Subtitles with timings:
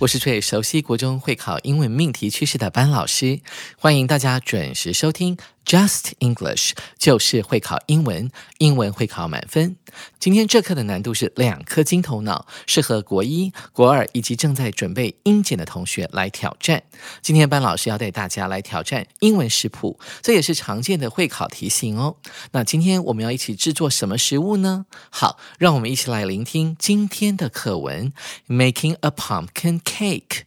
[0.00, 3.40] 我是最熟悉国中会考英文命题趋势的班老师，
[3.78, 5.38] 欢迎大家准时收听。
[5.64, 9.76] Just English 就是会考英文，英文会考满分。
[10.20, 16.82] 今天这课的难度是两颗金头脑，适合国一、国二以及正在准备英检的同学来挑战。
[17.22, 22.16] 今天班老师要带大家来挑战英文食谱，这也是常见的会考题型哦。
[22.52, 24.84] 那今天我们要一起制作什么食物呢？
[25.08, 28.12] 好，让我们一起来聆听今天的课文
[28.48, 30.43] ：Making a pumpkin cake，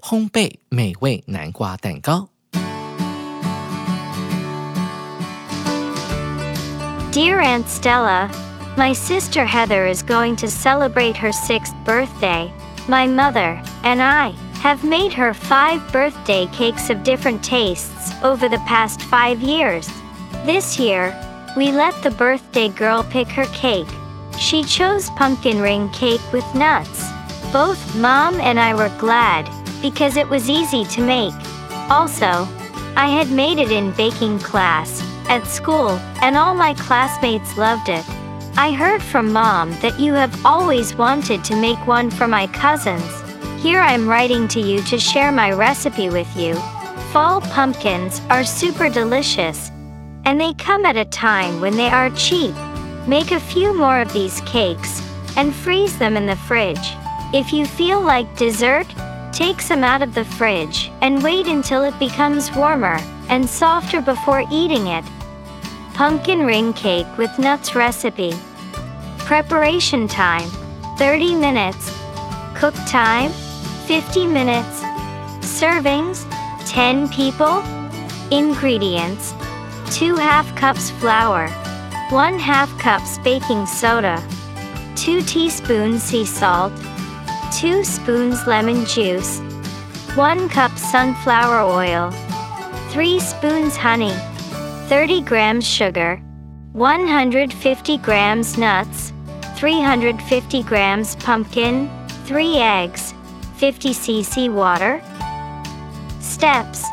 [0.00, 2.28] 烘焙美味南瓜蛋糕。
[7.12, 8.30] Dear Aunt Stella,
[8.76, 12.52] my sister Heather is going to celebrate her sixth birthday.
[12.86, 18.60] My mother and I have made her five birthday cakes of different tastes over the
[18.66, 19.88] past five years.
[20.46, 21.12] This year,
[21.56, 23.88] we let the birthday girl pick her cake.
[24.38, 27.10] She chose pumpkin ring cake with nuts.
[27.55, 29.49] Both mom and I were glad
[29.81, 31.33] because it was easy to make.
[31.89, 32.45] Also,
[32.97, 38.03] I had made it in baking class at school, and all my classmates loved it.
[38.57, 43.09] I heard from mom that you have always wanted to make one for my cousins.
[43.63, 46.55] Here I'm writing to you to share my recipe with you.
[47.13, 49.71] Fall pumpkins are super delicious,
[50.25, 52.53] and they come at a time when they are cheap.
[53.07, 55.01] Make a few more of these cakes
[55.37, 56.97] and freeze them in the fridge.
[57.35, 58.87] If you feel like dessert,
[59.33, 62.97] take some out of the fridge and wait until it becomes warmer
[63.27, 65.03] and softer before eating it.
[65.95, 68.33] Pumpkin ring cake with nuts recipe.
[69.17, 70.49] Preparation time
[70.97, 71.91] 30 minutes.
[72.55, 73.31] Cook time
[73.85, 74.81] 50 minutes.
[75.41, 76.23] Servings
[76.65, 77.61] 10 people.
[78.31, 79.33] Ingredients
[79.91, 81.49] 2 half cups flour,
[82.11, 84.23] 1 half cups baking soda,
[84.95, 86.71] 2 teaspoons sea salt,
[87.55, 89.39] 2 spoons lemon juice,
[90.15, 92.11] 1 cup sunflower oil,
[92.89, 94.13] 3 spoons honey.
[94.89, 96.21] 30 grams sugar,
[96.73, 99.13] 150 grams nuts,
[99.55, 101.89] 350 grams pumpkin,
[102.25, 103.13] 3 eggs,
[103.55, 105.01] 50 cc water.
[106.19, 106.83] Steps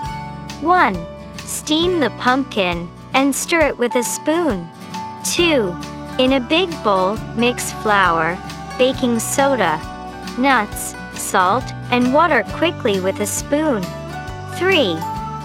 [0.60, 0.96] 1.
[1.38, 4.68] Steam the pumpkin and stir it with a spoon.
[5.24, 5.74] 2.
[6.20, 8.38] In a big bowl, mix flour,
[8.78, 9.80] baking soda,
[10.38, 13.82] nuts, salt, and water quickly with a spoon.
[14.56, 14.96] 3.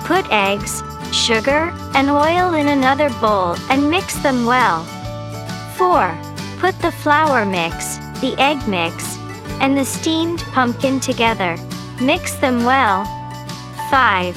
[0.06, 4.84] Put eggs, sugar, and oil in another bowl and mix them well.
[5.76, 6.18] 4.
[6.60, 9.18] Put the flour mix, the egg mix,
[9.60, 11.58] and the steamed pumpkin together.
[12.02, 13.06] Mix them well.
[13.90, 14.36] 5.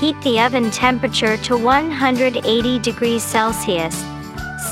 [0.00, 4.04] Heat the oven temperature to 180 degrees Celsius.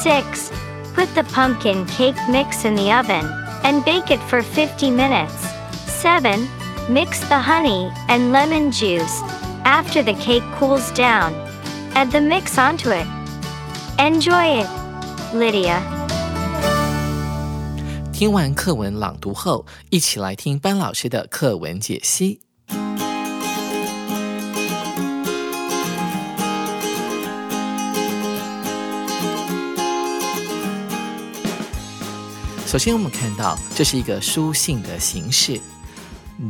[0.03, 0.53] 6.
[0.94, 5.33] Put the pumpkin cake mix in the oven and bake it for 50 minutes.
[5.88, 6.47] 7.
[6.89, 9.22] Mix the honey and lemon juice
[9.63, 11.33] after the cake cools down,
[11.94, 13.05] add the mix onto it.
[13.99, 14.67] Enjoy it,
[15.33, 15.79] Lydia.
[18.11, 22.41] 听完课文朗读后，一起来听班老师的课文解析。
[32.66, 35.60] 首先，我们看到这是一个书信的形式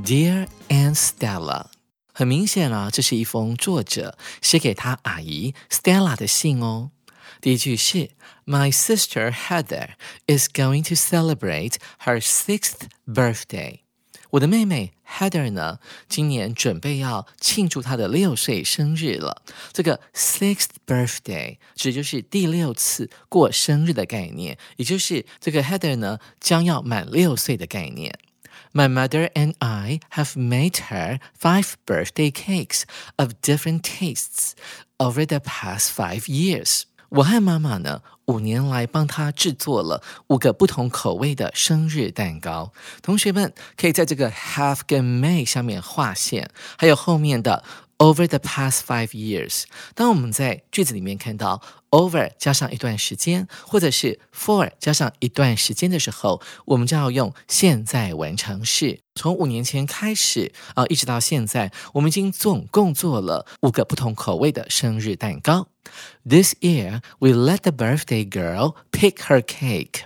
[0.03, 1.67] ，Dear Aunt Stella。
[2.15, 6.91] 很明显啊，这是一封作者写给他阿姨 Stella 的信哦。
[7.43, 8.13] 第一句是
[8.47, 9.91] My sister Heather
[10.27, 11.75] is going to celebrate
[12.07, 13.81] her sixth birthday。
[14.31, 19.43] 我的妹妹 Heather 呢，今年准备要庆祝她的六岁生日了。
[19.73, 28.19] 这个 sixth birthday 指就是第六次过生日的概念，也就是这个 Heather 呢将要满六岁的概念。
[28.73, 32.83] My mother and I have made her five birthday cakes
[33.17, 34.53] of different tastes
[34.99, 36.83] over the past five years.
[37.09, 42.73] 我和妈妈呢，五年来帮他制作了五个不同口味的生日蛋糕。
[43.03, 47.63] 同学们可以在这个 have 跟 may 下面划线，还有后面的
[47.99, 49.65] over the past five years。
[49.95, 51.63] 当我们在句子里面看到
[51.97, 59.01] over 加上一段时间，或者是 for 加上一段时间的时候，我们就要用现在完成式。
[59.15, 65.69] 从五年前开始啊，一直到现在，我们已经总共做了五个不同口味的生日蛋糕。
[66.29, 70.03] This year, we let the birthday girl pick her cake.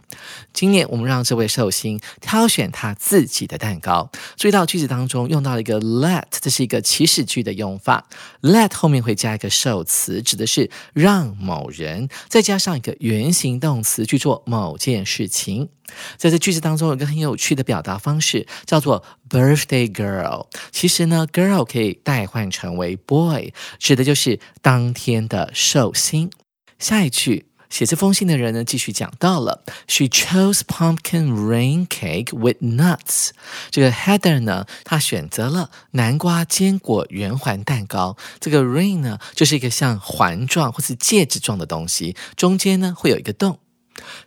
[0.53, 4.11] 今年我们让这位寿星挑选他自己的蛋糕。
[4.37, 8.07] 注意到句子当中用到了一个 let，这是一个祈使句的用法。
[8.43, 15.69] let 后面会加一个受词，指的是让某人，人再加上一个原形动词去做某件事情。
[16.17, 20.47] 在这句子当中有一个很有趣的表达方式，叫做 birthday girl。
[20.71, 26.31] 其实呢，girl 可以代换成为 boy，指的就是当天的寿星。
[26.79, 33.31] 下一句写这封信的人呢，继续讲到了，She chose pumpkin rain cake with nuts。
[33.71, 38.17] 这个 Heather 呢，她选择了南瓜坚果圆环蛋糕。
[38.39, 43.61] 这个 rain 呢，就是一个像环状或是戒指状的东西，中间呢会有一个洞。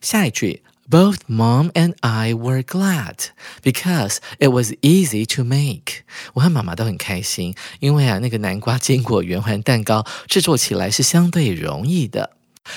[0.02, 0.64] 下一句。
[0.90, 3.16] Both mom and I were glad
[3.64, 6.04] because it was easy to make。
[6.34, 12.32] 我和妈妈都很开心，因为啊，那个南瓜坚果圆环蛋糕制作起来是相对容易的。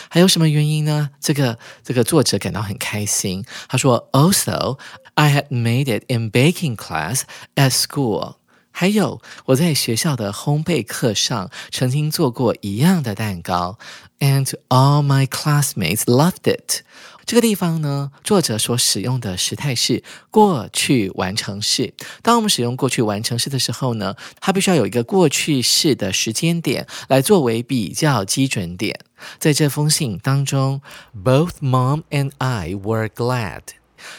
[0.08, 1.10] 还有什么原因呢？
[1.20, 3.44] 这个这个作者感到很开心。
[3.68, 4.78] 他说：“Also,
[5.14, 7.22] I had made it in baking class
[7.54, 8.36] at school。”
[8.70, 13.78] 还有我在学校的烘焙课上曾经做过一样的蛋糕
[14.18, 16.82] ，and all my classmates loved it。
[17.24, 21.94] 这个地方呢，作者所使用的时态是过去完成式。
[22.22, 29.00] 当我们使用过去完成式的时候呢，它必须要有一个过去式的时间点来作为比较基准点。
[29.37, 30.81] 在这封信当中，
[31.15, 33.61] Both mom and I were glad。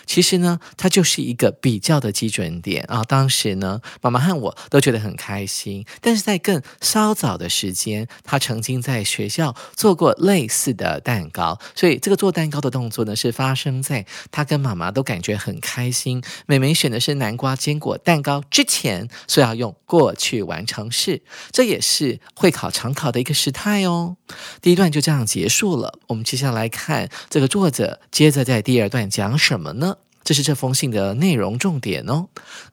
[0.06, 3.04] 其实呢，它就是一个比较的基准点啊。
[3.04, 5.86] 当时呢，妈妈和我都觉得很开心。
[6.02, 16.22] 但是在更稍早的时间，他曾经在学校做过类似的蛋糕，所以这个做蛋糕的动作呢，是发生在他跟妈妈都感觉很开心。
[16.46, 21.22] 美美选的是南瓜坚果蛋糕之前，所以要用过去完成式，
[21.52, 24.18] 这也是会考常考的一个时态哦。
[24.62, 29.67] 第一段就这样结束了，我们接下来看这个作者接着在第二段讲什么。
[29.74, 29.98] 呢？
[30.24, 32.28] 这是这封信的内容重点哦。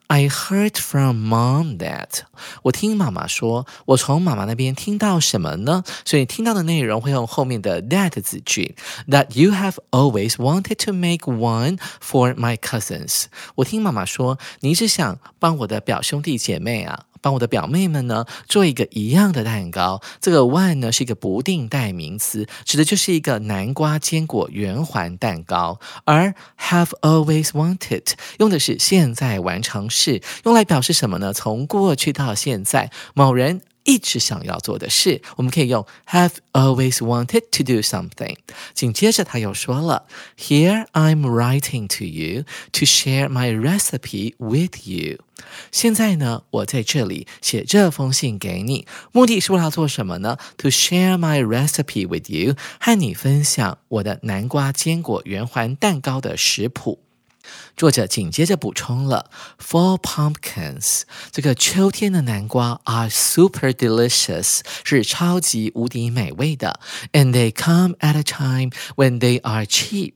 [0.07, 2.09] I heard from mom that
[2.63, 5.85] 我听妈妈说，我从妈妈那边听到什么呢？
[6.03, 8.75] 所以听到的内容会用后面的 that 子句。
[9.07, 13.27] That you have always wanted to make one for my cousins。
[13.55, 17.05] 我听妈妈说，你一直想帮我的表兄弟姐妹啊。
[17.25, 19.99] 帮我的表妹们呢做一个一样的蛋糕。
[20.21, 25.79] 这个 one 呢是一个不定代名词，指的就是一个南瓜坚果圆环蛋糕。
[26.03, 31.33] 而 have always wanted 用的是现在完成式，用来表示什么呢？
[31.33, 33.61] 从过去到现在，某人。
[33.85, 38.35] 一直想要做的事，我们可以用 have always wanted to do something。
[38.73, 42.43] 紧接着他又说了，Here I'm writing to you
[42.73, 45.19] to share my recipe with you。
[45.71, 57.04] 现在呢，我在这里写这封信给你，目的是为了做什么呢？To share my recipe with you，和你分享我的南瓜坚果圆环蛋糕的食谱。
[57.75, 66.79] 作者紧接着补充了：Fall pumpkins，这个秋天的南瓜 are super delicious，是超级无敌美味的。
[67.11, 70.13] And they come at a time when they are cheap。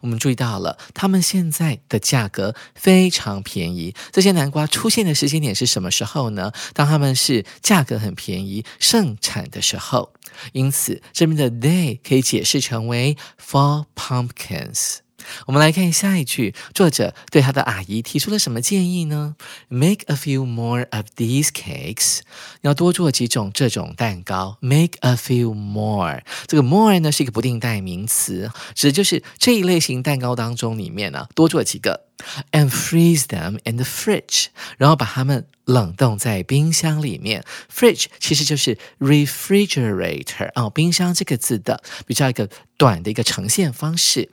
[0.00, 3.94] 我们注意到了，它们现在的价格非常便宜。
[4.12, 6.52] 这些南瓜出现的时间点是什么时候呢？
[6.72, 10.12] 当它们是价格很便宜、盛产的时候。
[10.52, 14.98] 因此，这边的 they 可以解释成为 fall pumpkins。
[15.46, 19.36] 我们来看下一句，作者对他的阿姨提出了什么建议呢
[19.68, 22.20] ？Make a few more of these cakes，
[22.62, 24.58] 要多做几种这种蛋糕。
[24.60, 32.06] Make a few more，这个 more 呢是一个不定代名词，指的就是这一类型蛋糕当中里面呢多做几个。
[32.52, 34.46] And freeze them in the fridge，
[34.78, 37.44] 然后把它们冷冻在冰箱里面。
[37.68, 44.30] Fridge 其实就是 refrigerator 啊，冰箱这个字的比较一个短的一个呈现方式。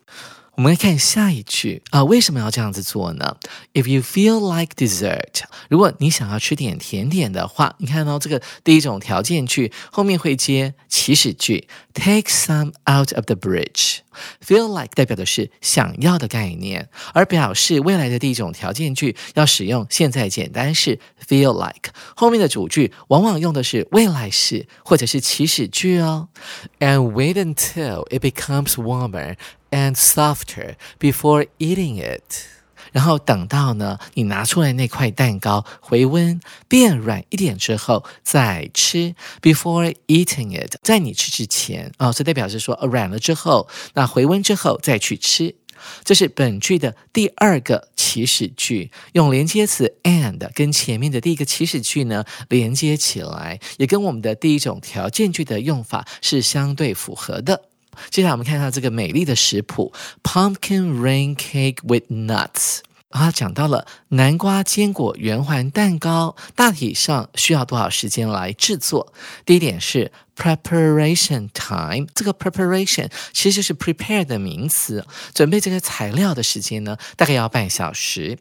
[0.59, 3.37] 我们来看下一句啊，为什么要这样子做呢
[3.73, 13.99] ？If you feel like dessert，如果你想要吃点甜点的话，你看到这个第一种条件句后面会接祈使句，take some out of the bridge。
[14.45, 26.27] Feel like 代表的是想要的概念，而表示未来的第一种条件句要使用现在简单式 feel like，后面的主句往往用的是未来式或者是祈使句哦。
[26.79, 29.37] And wait until it becomes warmer.
[29.71, 32.45] And softer before eating it。
[32.91, 39.13] 然后等到呢，你拿出来那块蛋糕回温变软一点之后再吃。
[39.43, 45.55] Before eating it，在你吃之前啊，这代表是说软了之后，那回温之后再去吃。
[46.03, 57.68] 这是本句的第二个祈使句，用连接词 and 跟前面的第一个祈使句呢连接起来，也跟我们的第一种条件句的用法是相对符合的。
[58.09, 62.79] 接下来我们看一下这个美丽的食谱：pumpkin rain cake with nuts。
[63.09, 69.11] 啊，讲到了南瓜坚果圆环蛋糕，大体上需要多少时间来制作？
[69.45, 75.03] 第一点是 preparation time，这个 preparation 其实就是 prepare 的名词，
[75.33, 78.37] 准备这个材料的时间呢，大概要半小时。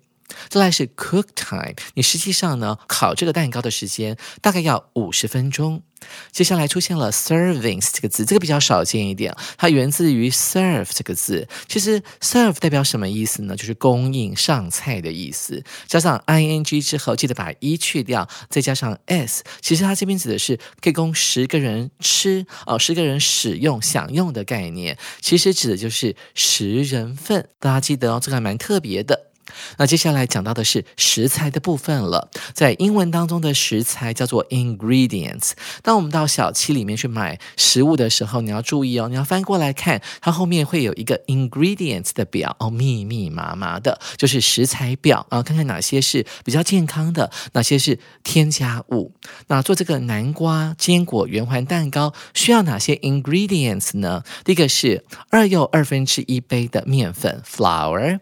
[0.49, 5.83] 再来是 cook time，你实际上呢烤这个蛋糕的时间大概要五十分钟。
[6.31, 11.49] 接下来出现了 servings 这个字，这个比较少见一点，它源自于 serve 这个字。
[11.67, 13.57] 其实 serve 代表什么意思呢？
[13.57, 15.65] 就是供应上菜的意思。
[15.89, 27.49] 加上 ing 之后，记得把一去掉，再加上 s，其实它这边指的是可以供十个人吃哦，十个人使用享用的概念，其实指的就是十人份。
[27.59, 29.28] 大家记得哦，这个还蛮特别的。
[29.77, 35.53] 那接下来讲到的是食材的部分了，在英文当中的食材叫做 ingredients。
[35.83, 49.13] 当我们到小七里面去买食物的时候，你要注意哦，你要翻过来看，它后面会有一个 ingredients 的表哦，密密麻麻的，就是食材表啊，看看哪些是比较健康的，哪些是添加物。
[49.49, 54.23] 那做这个南瓜坚果圆环蛋糕需要哪些 ingredients 呢？
[54.45, 58.21] 第一个是二又二分之一杯的面粉 flour。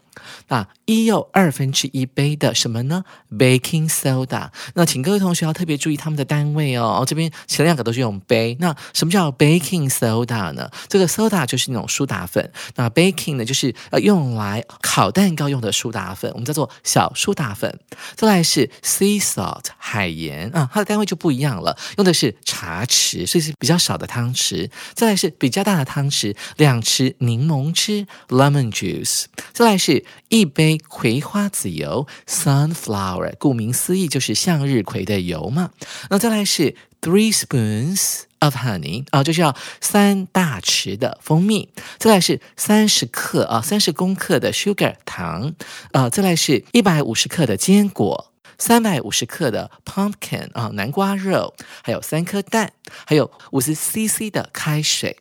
[0.48, 4.50] 那一又二分之一杯的什么呢？Baking soda。
[4.74, 7.04] 那请各位同学要特别注意他们的单位哦。
[7.06, 8.56] 这边前两个都是用杯。
[8.60, 10.70] 那什么叫 baking soda 呢？
[10.88, 12.50] 这个 soda 就是那种苏打粉。
[12.76, 17.78] 那 baking 呢，就是呃用来烤蛋糕用的苏打粉，我们叫做小苏打粉。
[18.14, 24.70] 再来是 sea salt 海盐啊，它的单位就不一样了，用的是茶匙，所以是比较少的汤匙。
[24.94, 29.24] 再来是比较大的汤匙，两匙柠檬汁 lemon juice。
[29.52, 35.70] 再来是一杯葵花籽油，sunflower，顾名思义就是向日葵的油嘛。
[36.10, 41.68] 那再来是 three spoons of honey，啊，就是要三大匙的蜂蜜。
[41.98, 45.54] 再来是三十克啊，三十公克的 sugar 糖，
[45.92, 52.72] 啊，再来是一百五十克的坚果，三百五十克的 pumpkin 啊，南瓜肉，还有三颗蛋，
[53.06, 55.18] 还有五十 cc 的开水。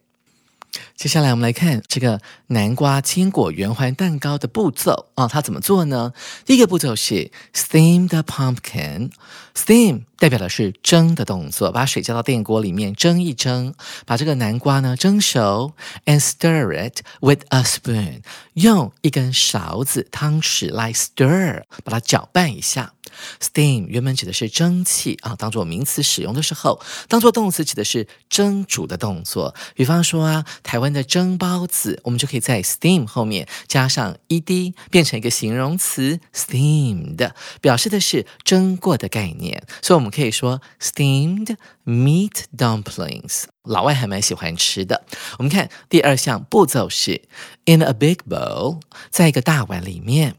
[0.95, 6.13] 接下来我们来看这个南瓜坚果圆环蛋糕的步骤啊，它怎么做呢？
[6.45, 13.73] 第一个步骤是 steam the pumpkin，steam 代表的是蒸的动作，把水加到电锅里面蒸一蒸，
[14.05, 15.73] 把这个南瓜呢蒸熟
[16.05, 18.21] ，and stir it with a spoon，
[18.53, 22.93] 用一根勺子汤匙来 stir，把它搅拌一下。
[23.41, 29.55] Steam 原本指的是蒸汽啊，当做名词使用的时候，当做动词指的是蒸煮的动作。
[29.75, 37.31] 比方说啊，台湾的蒸包子，我们就可以在 steam 后面加上 ed，变成一个形容词 steamed，
[37.61, 39.63] 表示的是蒸过的概念。
[39.81, 41.55] 所以我们可以说 steamed
[41.85, 45.03] meat dumplings，老外还蛮喜欢吃的。
[45.37, 47.23] 我们看第二项步骤是
[47.65, 48.79] in a big bowl，
[49.09, 50.35] 在一个大碗里面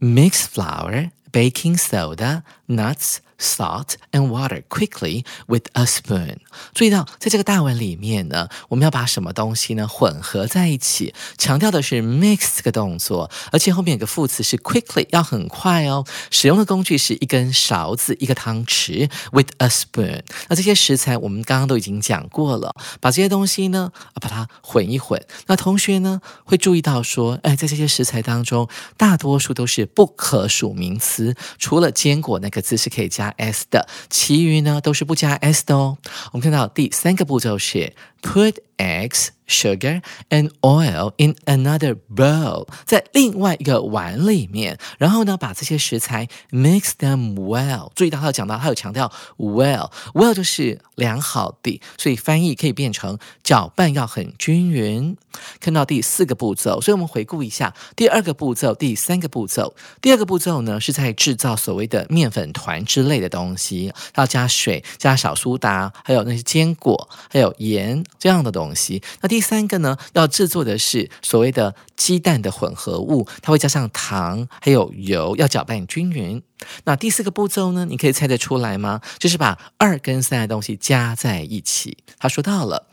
[0.00, 1.10] mix flour。
[1.32, 6.38] Baking soda, nuts, Salt and water quickly with a spoon。
[6.74, 11.14] 注意到，在这个大碗里面呢，我们要把什么东西呢混合在一起？
[11.38, 16.04] 强调的是 mix 这个动作，而且后面有个副词是 quickly，要很快哦。
[16.30, 20.22] 使用的工具是一根勺子、一个汤匙 with a spoon。
[20.48, 25.24] 那这些食材我们刚刚都已经讲过了，把这些东西呢，把它混一混。
[25.46, 35.98] 那同学呢会注意到说，哎，在这些食材当中，大多数都是不可数名词，除了坚果那个字是可以加 s 的，其余呢都是不加 s 的哦。
[36.32, 47.90] 我们看到第三个步骤是 Put eggs, sugar, and oil in another bowl，在另外一个碗里面，然后呢，把这些食材 mix them well。
[47.94, 55.16] 注意到他有讲到，他有强调 well，well 就是良好的，所以翻译可以变成搅拌要很均匀。
[55.60, 59.74] 看到第四个步骤，所以我们回顾一下第二个步骤、第三个步骤。
[60.00, 69.02] 第二个步骤呢，是在制造所谓的面粉团之类的东西，要加水、加小苏打，还有那些坚果，还有盐这样的东西。
[69.20, 76.42] 那第三个呢，要制作的是所谓的鸡蛋的混合物，它会加上糖还有油，要搅拌均匀。
[76.84, 79.00] 那第四个步骤呢，你可以猜得出来吗？
[79.18, 81.98] 就是把二跟三的东西加在一起。
[82.18, 82.88] 他说到了。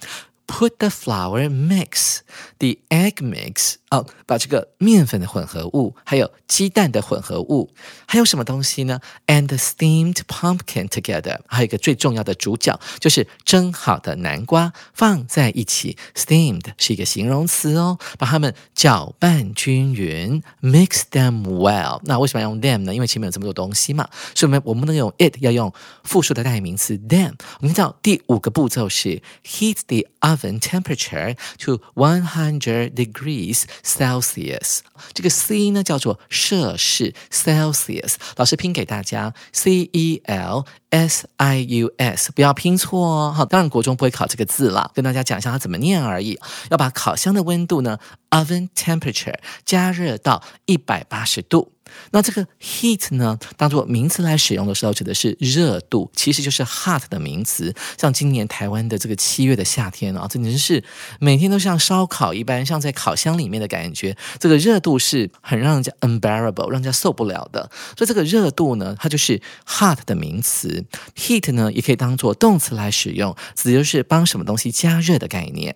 [0.48, 2.20] Put the flour mix,
[2.60, 3.76] the egg mix.
[3.90, 7.72] 哦，把这个面粉的混合物，还有鸡蛋的混合物，
[8.06, 11.40] 还有什么东西呢？And steamed pumpkin together.
[11.48, 15.98] 还有一个最重要的主角，就是蒸好的南瓜放在一起。
[16.14, 22.02] Steamed 是一个形容词哦，把它们搅拌均匀，mix them well.
[22.04, 22.94] 那为什么要用 them 呢？
[22.94, 25.74] 因为前面有这么多东西嘛，所以我们我们不能用 it，要用
[26.04, 27.34] 复数的代名词 them。
[27.62, 34.80] 我们知道第五个步骤是 heat the oven oven temperature to one hundred degrees Celsius。
[35.14, 43.34] 这个 C 呢叫做摄氏 Celsius，老师拼给大家 C E L S I U S，不要拼错哦。
[43.36, 46.40] 好，当然国中不会考这个字啦，跟大家讲一下它怎么念而已。
[46.70, 48.00] 要把烤箱的温度呢
[48.32, 51.75] ，oven temperature 加热到一百八十度。
[52.12, 57.74] 那这个 heat 呢，当做名词来使用的时候，指的是热度，其实就是 hot 的名词。
[57.98, 60.84] 像今年台湾的这个七月的夏天啊，这简直是
[61.20, 64.16] 每天都像烧烤一般，像在烤箱里面的感觉。
[64.40, 67.70] 这个热度是很让人家 unbearable，让人家受不了的。
[67.98, 70.86] 所以这个热度呢，它就是 hot 的名词。
[71.16, 75.76] heat 呢，也可以当做动词来使用，指的就是帮什么东西加热的概念。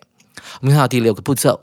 [0.60, 1.60] 我们看到第六个步骤。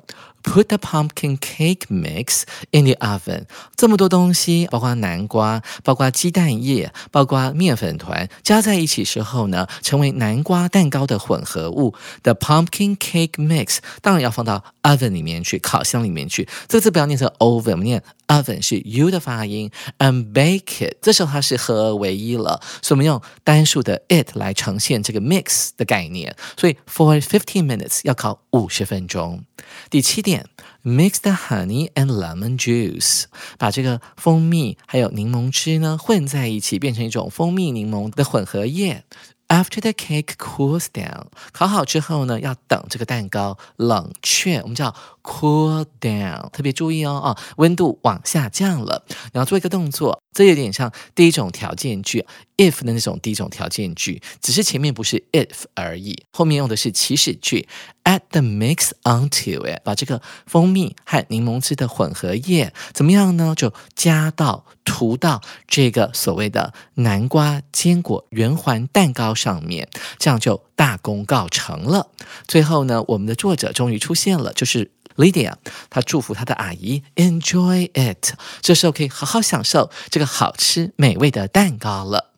[0.47, 3.43] Put the pumpkin cake mix in the oven。
[3.75, 11.93] 这么多东西，包括南瓜，包括鸡蛋液，包括面粉团，加在一起时候呢，成为南瓜蛋糕的混合物。
[12.23, 16.47] The pumpkin cake mix 当然要放到 oven 里面去，烤箱里面去。
[16.67, 19.69] 这个字不要念成 oven，我们念 oven 是 u 的发音。
[19.99, 26.35] And bake it，这时候它是合而为一了，所以我们用单数的 it 来呈现这个 mix 的概念。
[26.57, 29.43] 所以 for fifteen minutes 要烤五十分钟。
[29.89, 30.36] 第七点。
[30.83, 33.25] Mix the honey and lemon juice，
[33.57, 39.03] 把这个蜂蜜还有柠檬汁呢混在一起，变成一种蜂蜜柠檬的混合液。
[39.49, 46.49] After the cake cools down，烤好之后呢，要等这个蛋糕冷却，我们叫 cool down。
[46.49, 52.25] 特别注意哦，啊，温度往下降了，然后做一个动作，这有点像第一种条件句
[52.57, 57.69] if 的那种第一种条件句，只是前面不是 if 而已，后面用的是祈使句。
[58.03, 63.53] Add the mix onto it，把这个蜂蜜和柠檬汁的混合液怎么样呢？
[63.53, 69.87] 就加到涂到这个所谓的南瓜坚果圆环蛋糕上面，
[70.19, 72.09] 这样就大功告成了。
[72.47, 75.53] 最后呢，我们的作者终于出现了，就是 Lydia，
[75.89, 82.33] 她祝福她的阿姨 enjoy it，这时候可以好好享受这个好吃美味的蛋糕了。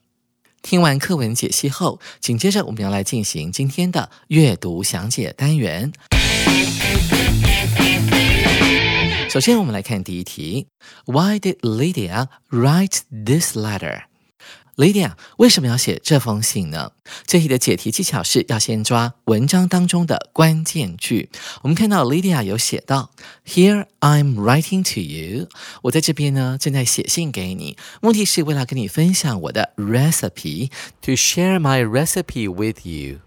[0.62, 5.94] 听完课文解析后，紧接着我们要来进行今天的阅读详解单元。
[9.30, 10.68] 首先，我们来看第一题
[11.06, 14.09] ：Why did Lydia write this letter？
[14.80, 16.94] lydia 为什么要写这封信呢？
[17.28, 21.30] 这里的解题技巧是要先抓文章当中的关键句。
[21.64, 23.12] 我们看到 lydia 有写到
[23.46, 25.50] here i'm writing to you
[25.82, 27.76] 我在这边呢正在写信给你。
[28.02, 33.20] 目的是为了跟你分享我的 recipe to share my recipe with you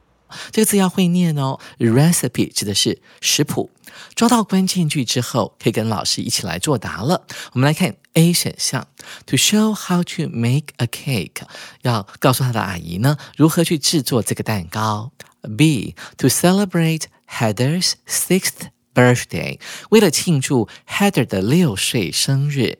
[0.50, 3.70] 这个字要会念哦，recipe 指的是食谱。
[4.14, 7.26] 抓到关键句之后，可以跟老师一起来作答了。
[7.52, 8.88] 我们来看 A 选项
[9.26, 11.42] ，to show how to make a cake，
[11.82, 15.12] 要告诉他的阿姨呢如何去制作这个蛋糕。
[15.56, 19.58] B，to celebrate Heather's sixth birthday，
[19.90, 22.78] 为了庆祝 Heather 的六岁生日。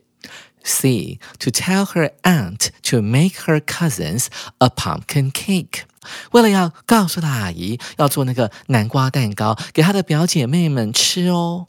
[0.64, 4.26] C，to tell her aunt to make her cousins
[4.58, 5.82] a pumpkin cake。
[6.32, 11.68] 为了要告诉他阿姨要做那个南瓜蛋糕给她的表姐妹们吃哦。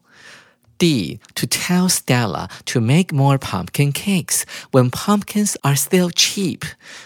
[0.79, 1.19] D.
[1.35, 4.41] To tell Stella to make more pumpkin cakes
[4.71, 6.61] when pumpkins are still cheap。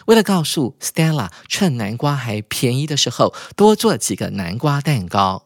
[0.05, 5.43] 为了告诉 Stella 趁南瓜还便宜的时候多做几个南瓜蛋糕。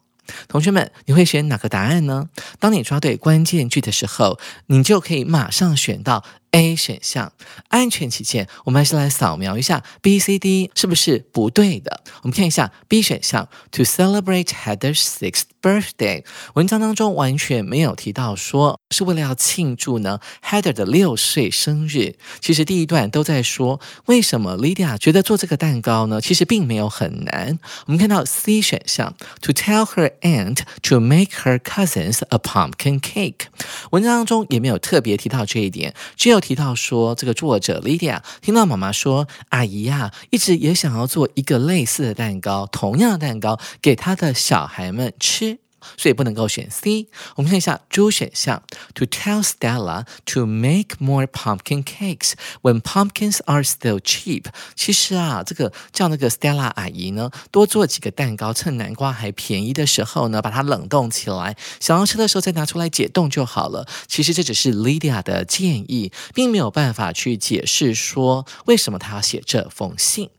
[0.47, 2.29] 同学们，你会选哪个答案呢？
[2.57, 7.31] 当你抓对关键句的时候，你就可以马上选到 A 选项。
[7.69, 12.01] 安全起见，我们还是来扫描一下 B、C、D 是不是不对的。
[12.21, 16.23] 我们看一下 B 选项，To celebrate Heather's sixth birthday。
[16.53, 22.15] 文章当中完全没有提到说是为了要庆祝呢 Heather 的六岁生日。
[22.41, 26.19] 其实第一段都在说为什么 Lydia 觉得做这个蛋糕呢？
[26.19, 27.57] 其实并没有很难。
[27.85, 33.47] 我们看到 C 选项，To tell her aunt to make her cousins a pumpkin cake。
[33.91, 45.59] 文章当中也没有特别提到这一点，只有提到说这个作者 Lydia 听到妈妈说，阿姨呀，一直也想要做一个类似的蛋糕，同样的蛋糕给她的小孩们吃。
[45.97, 47.07] 所以不能够选 C。
[47.35, 48.63] 我们看一下 D 选项
[48.95, 54.45] ，To tell Stella to make more pumpkin cakes when pumpkins are still cheap。
[54.75, 63.87] 其实啊，这个叫那个 Stella 阿姨呢，多做几个蛋糕，趁南瓜还便宜的时候呢，把它冷冻起来，想要吃的时候再拿出来解冻就好了。
[64.07, 70.29] 其实这只是 Lydia 的建议，并没有办法去解释说为什么她要写这封信。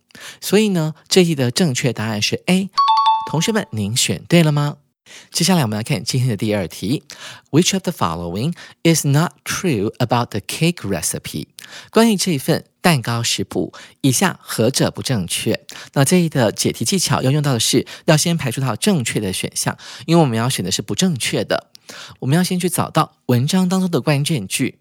[0.40, 2.68] 所以呢，这题的正确答案是 A。
[3.30, 4.76] 同学们，您选对了吗？
[5.30, 7.02] 接下来我们来看今天的第二题
[7.50, 11.46] ，Which of the following is not true about the cake recipe？
[11.90, 15.64] 关于这一份蛋糕食谱，以下何者不正确？
[15.94, 21.68] 那这一的解题技巧要用到的是，要先排除掉正确的选项，因为我们要选的是不正确的。
[22.20, 24.78] 我们要先去找到文章当中的关键句。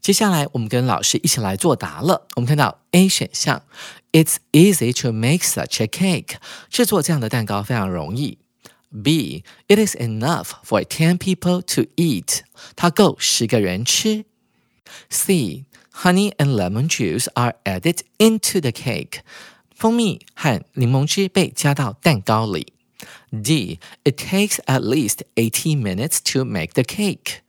[0.00, 2.26] 接下来我们跟老师一起来作答了。
[2.36, 3.62] 我们看到 A 选项
[4.12, 6.36] ，It's easy to make such a cake。
[6.70, 8.38] 制作这样的蛋糕非常容易。
[8.91, 9.43] B.
[9.67, 12.41] It is enough for ten people to eat.
[12.75, 14.25] 它够十个人吃。
[15.09, 15.65] C.
[15.93, 19.21] Honey and lemon juice are added into the cake.
[19.75, 22.73] 蜂蜜和柠檬汁被加到蛋糕里。
[23.31, 23.79] D.
[24.03, 27.39] It takes at least eighty minutes to make the cake.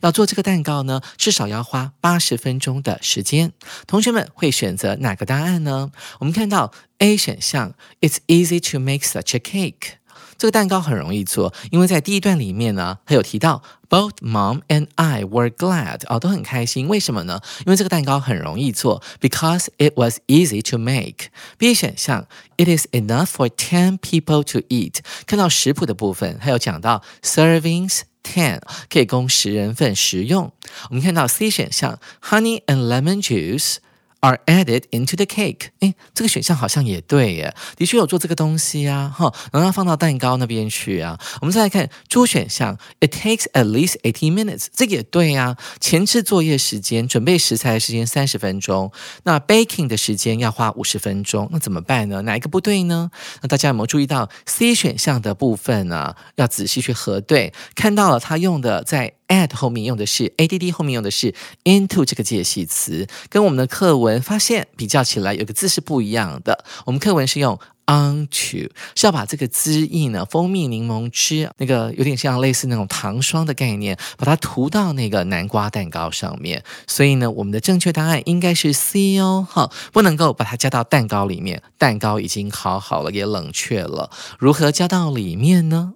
[0.00, 3.52] 要做这个蛋糕呢，至少要花八十分钟的时间。
[3.86, 5.90] 同学们会选择哪个答案呢？
[6.20, 9.94] 我们看到 A 选项，It's easy to make such a cake。
[10.39, 16.87] 这个蛋糕很容易做，因为在第一段里面呢，他有提到 both mom and I were glad，哦，都很开心。
[16.87, 17.41] 为什么呢？
[17.65, 21.27] 因为这个蛋糕很容易做，because it was easy to make。
[21.57, 22.25] B 选项
[22.55, 24.99] ，it is enough for ten people to eat。
[25.27, 30.53] 看到食谱的部分，还有讲到 servings ten，可以供十人份食用。
[30.89, 33.79] 我们看到 C 选项，honey and lemon juice。
[34.21, 35.69] Are added into the cake。
[35.79, 41.19] 诶，这个选项好像也对耶，的确有做这个东西呀，哈，然后放到蛋糕那边去啊。
[41.41, 45.57] 我们再来看 D 选项，It takes at least eighty minutes，这个也对呀。
[45.79, 48.91] 前置作业时间、准备食材的时间三十分钟，
[49.23, 52.21] 那 baking 的时间要花五十分钟，那怎么办呢？
[52.23, 53.11] 哪一个不对呢？
[53.41, 56.15] 那大家有没有注意到 C 选项的部分呢？
[56.35, 59.18] 要仔细去核对，看到了他用的在。
[59.29, 66.65] Add 后面用的是 add 后面用的是 into 这个介系词，跟我们的课文发现比较起来，有个字是不一样的。
[66.85, 76.63] 我们课文是用 onto，是要把这个汁液呢，蜂蜜柠檬汁，那个有点像类似那种糖霜的概念，把它涂到那个南瓜蛋糕上面。
[76.85, 81.63] 所以呢，我们的正确答案应该是 C 哦，哈，不能够把它加到蛋糕里面。
[81.77, 85.93] 蛋糕已经烤好了，也冷却了，如何加到里面呢？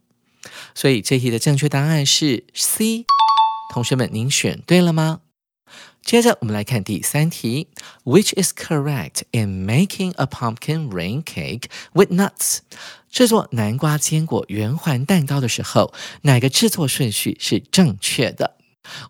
[0.75, 3.05] 所以这题的正确答案是 C。
[3.73, 5.21] 同学们，您选对了吗？
[6.03, 7.69] 接着我们来看第三题
[8.03, 12.59] ，Which is correct in making a pumpkin rain cake with nuts？
[13.09, 18.57] 制作南瓜坚果圆环蛋糕的时候，哪个制作顺序是正确的？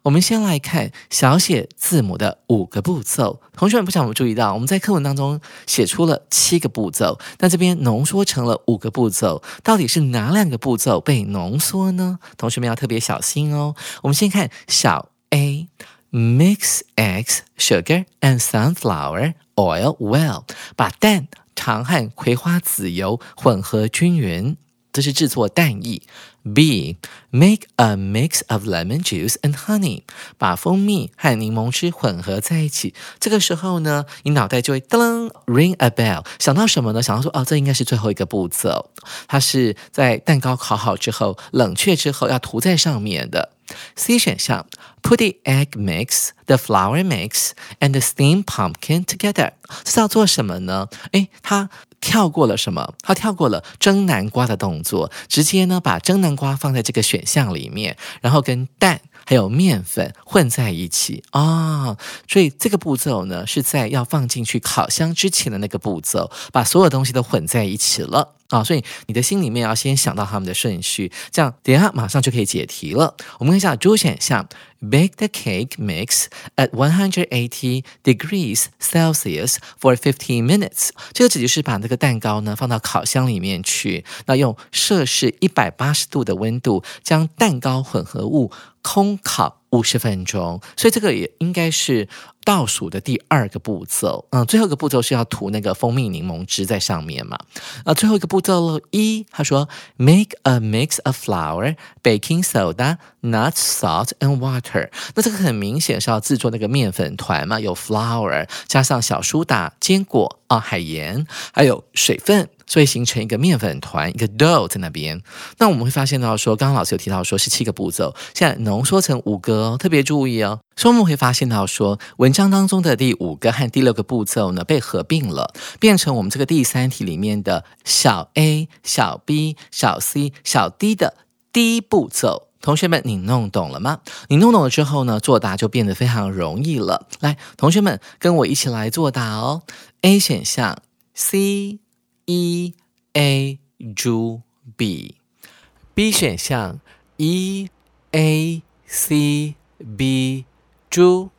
[0.04, 3.42] 我们先来看小写字母的五个步骤。
[3.56, 9.42] 同学们，不想我们注意到，我们在课文当中写出了七个步骤，但这边浓缩成了五个步骤。
[9.64, 12.20] 到底是哪两个步骤被浓缩呢？
[12.38, 13.76] 同学们要特别小心哦。
[14.02, 20.44] 我们先看小 a，mix eggs, sugar and sunflower oil well，
[20.76, 24.58] 把蛋、糖和葵花籽油混合均匀。
[24.92, 26.04] 这是制作蛋液。
[26.44, 26.98] B.
[27.32, 30.04] Make a mix of lemon juice and honey.
[30.38, 32.94] 把蜂蜜和柠檬汁混合在一起。
[33.20, 37.02] 这个时候呢，你脑袋就会噔 ring a bell，想到什么呢？
[37.02, 38.92] 想到说，哦，这应该是最后一个步骤。
[39.28, 43.52] 它是在蛋糕烤好之后，冷却之后要涂在上面的。
[43.96, 44.68] C 选项
[45.02, 49.54] ，Put the egg mix, the flour mix, and the steamed pumpkin together。
[49.84, 50.90] 这是要做什么呢？
[51.14, 51.70] 诶，它
[52.04, 52.94] 跳过了什么？
[53.02, 61.96] 他跳过了蒸南瓜的动作，直接呢把蒸南瓜放在这个选项里面，然后跟蛋还有面粉混在一起啊。
[62.28, 68.36] 所以这个步骤呢，是在要放进去烤箱之前的那个步骤，把所有东西都混在一起了。
[68.50, 73.16] 啊，所以你的心里面要先想到他们的顺序，这样等一下马上就可以解题了。
[73.40, 74.48] 我们看一下主选项
[74.82, 76.26] ：Bake the cake mix
[76.56, 80.90] at one hundred eighty degrees Celsius for fifteen minutes。
[81.14, 88.52] 这个指的是把那个蛋糕呢放到烤箱里面去，那用摄氏一百八十度的温度将蛋糕混合物
[88.82, 89.62] 空烤。
[89.74, 92.08] 五十分钟，所以这个也应该是
[92.44, 94.26] 倒数的第二个步骤。
[94.32, 97.38] 嗯，最后一个步骤是要涂那个蜂蜜柠檬汁在上面嘛。
[97.86, 104.90] 啊，最后一个步骤一，他说 make a mix of flour, baking soda, nuts, salt and water。
[105.16, 112.50] 那这个很明显是要制作那个面粉团嘛，有 flour 加上小苏打、坚果啊、海盐，还有水分。
[112.66, 115.22] 所以形成一个面粉团，一个 dough 在那边。
[115.58, 120.62] 那我们会发现到说，刚刚老师有提到说是七个步骤，现在浓缩成五个哦，特别注意哦。
[120.78, 131.16] 所以我们会发现到说，文章当中的第五个和第六个步骤呢被合并了，变成我们这个第三题里面的小 a、小 b、小 c、小 d 的
[131.52, 132.48] 第一步骤。
[132.62, 134.00] 同学们，你弄懂了吗？
[134.30, 137.08] 你弄懂了之后呢，作答就变得非常容易了。
[137.20, 139.64] 来，同学们跟我一起来作答哦。
[140.04, 140.82] A 选项
[141.14, 141.80] C。
[142.26, 142.74] E
[143.12, 143.60] A
[143.94, 144.44] 猪
[144.78, 146.80] B，B 选项
[147.18, 147.68] E
[148.12, 149.56] A C
[149.98, 150.46] B
[150.90, 151.32] 猪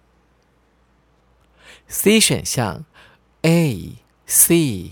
[1.88, 2.84] ，C 选项
[3.40, 3.96] A
[4.26, 4.90] C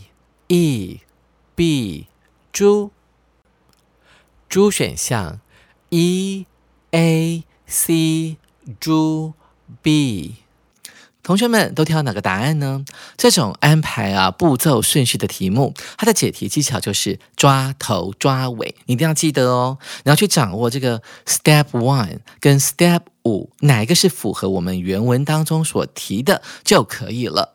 [0.49, 1.01] E
[1.55, 2.07] B
[2.51, 2.91] 猪，
[4.49, 5.41] 猪选项
[5.91, 6.47] E
[6.93, 8.39] A C
[8.81, 9.35] 猪
[9.83, 10.37] B。
[11.23, 12.85] 同学们都挑哪个答案呢？
[13.17, 19.79] 这种安排啊步骤顺序的题目，它的解题技巧就是抓头抓尾，你一定要记得哦。
[20.05, 27.55] 你要去掌握这个 step one 跟 step 五哪一个是符合我们原文当中所提的就可以了。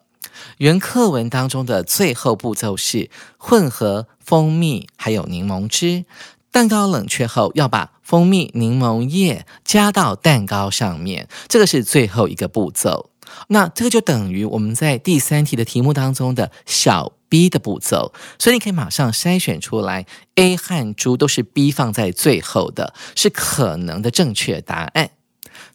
[0.59, 6.05] 原课文当中的最后步骤是混合蜂蜜还有柠檬汁，
[6.51, 13.09] 蛋糕冷却后要把蜂蜜柠檬液加到蛋糕上面，这个是最后一个步骤。
[13.47, 25.09] 那这个就等于我们在第三题的题目当中的小 b 的步骤，所以你可以马上筛选出来，a 和猪都是 b 放在最后的，是可能的正确答案。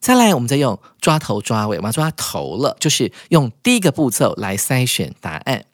[0.01, 5.65] 再来，我们再用抓头抓尾，我们抓头了，就是用第一个步骤来筛选答案。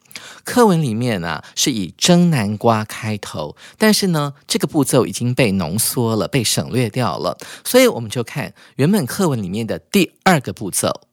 [0.43, 11.08] 课文里面呢是以蒸南瓜开头，但是呢这个步骤已经被浓缩了，被省略掉了，所以我们就看原本课文里面的第二个步骤。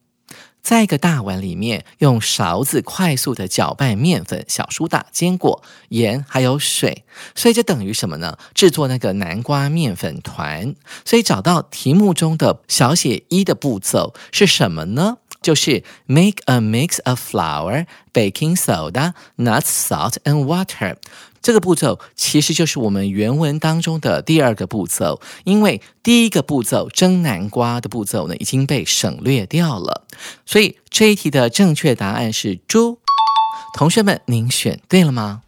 [0.66, 7.04] 在一个大碗里面，用勺子快速的搅拌面粉、小苏打、坚果、盐还有水，
[7.36, 8.36] 所以这等于什么呢？
[8.52, 10.74] 制作那个南瓜面粉团。
[11.04, 15.18] 所以找到题目中的小写一的步骤是什么呢？
[15.40, 20.96] 就是 make a mix of flour, baking soda, nuts, salt and water。
[21.46, 30.02] 这个步骤其实就是我们原文当中的第二个步骤，因为第一个步骤蒸南瓜的步骤呢已经被省略掉了，
[30.44, 32.98] 所以这一题的正确答案是猪。
[33.74, 35.42] 同学们，您选对了吗？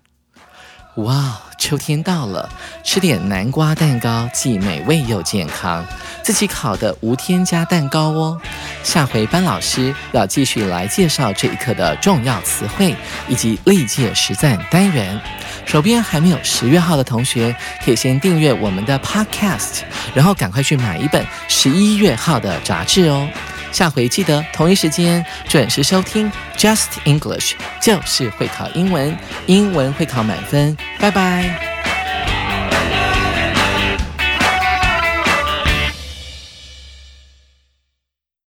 [0.99, 2.49] 哇，秋天到了，
[2.85, 5.85] 吃点南瓜蛋糕既美味又健康，
[6.23, 8.41] 自己烤的无添加蛋糕哦。
[8.85, 12.95] 下回班老师要继续来介绍这一课的重要词汇
[13.29, 15.21] 以及历届实战单元。
[15.69, 17.55] 手边还没有十月号的同学，
[17.85, 19.83] 可以先订阅我们的 Podcast，
[20.15, 23.29] 然后赶快去买一本十一月号的杂志哦。
[23.71, 27.53] 下回记得同一时间准时收听 Just English，
[27.83, 30.75] 就是会考英文，英文会考满分。
[30.99, 31.78] 拜拜。